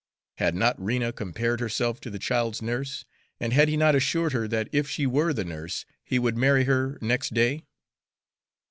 Had 0.37 0.55
not 0.55 0.83
Rena 0.83 1.13
compared 1.13 1.59
herself 1.59 2.01
to 2.01 2.09
the 2.09 2.17
child's 2.17 2.59
nurse, 2.59 3.05
and 3.39 3.53
had 3.53 3.67
he 3.67 3.77
not 3.77 3.93
assured 3.93 4.33
her 4.33 4.47
that 4.47 4.67
if 4.71 4.89
she 4.89 5.05
were 5.05 5.31
the 5.31 5.45
nurse, 5.45 5.85
he 6.03 6.17
would 6.17 6.35
marry 6.35 6.63
her 6.63 6.97
next 7.01 7.35
day? 7.35 7.61